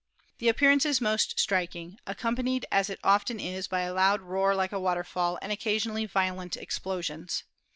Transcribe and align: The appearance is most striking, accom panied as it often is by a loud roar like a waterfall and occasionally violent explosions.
The 0.39 0.47
appearance 0.49 0.83
is 0.83 0.99
most 0.99 1.39
striking, 1.39 1.99
accom 2.07 2.35
panied 2.35 2.63
as 2.71 2.89
it 2.89 2.99
often 3.03 3.39
is 3.39 3.67
by 3.67 3.81
a 3.81 3.93
loud 3.93 4.21
roar 4.21 4.55
like 4.55 4.71
a 4.71 4.79
waterfall 4.79 5.37
and 5.43 5.51
occasionally 5.51 6.07
violent 6.07 6.57
explosions. 6.57 7.43